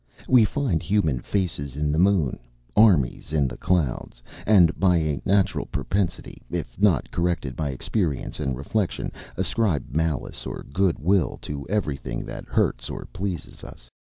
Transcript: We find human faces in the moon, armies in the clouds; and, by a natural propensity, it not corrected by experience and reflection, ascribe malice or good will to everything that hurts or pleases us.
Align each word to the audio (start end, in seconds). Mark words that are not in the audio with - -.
We 0.27 0.45
find 0.45 0.81
human 0.81 1.19
faces 1.21 1.75
in 1.77 1.91
the 1.91 1.99
moon, 1.99 2.39
armies 2.75 3.33
in 3.33 3.47
the 3.47 3.55
clouds; 3.55 4.23
and, 4.47 4.79
by 4.79 4.97
a 4.97 5.21
natural 5.25 5.67
propensity, 5.67 6.41
it 6.49 6.65
not 6.79 7.11
corrected 7.11 7.55
by 7.55 7.69
experience 7.69 8.39
and 8.39 8.57
reflection, 8.57 9.11
ascribe 9.37 9.93
malice 9.95 10.47
or 10.47 10.65
good 10.73 10.97
will 10.97 11.37
to 11.43 11.67
everything 11.69 12.25
that 12.25 12.45
hurts 12.47 12.89
or 12.89 13.05
pleases 13.13 13.63
us. 13.63 13.91